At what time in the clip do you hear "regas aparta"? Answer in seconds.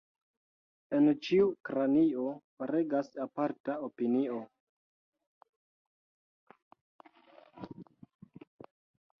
2.71-3.77